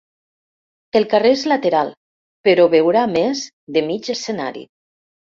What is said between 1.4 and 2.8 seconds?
lateral, però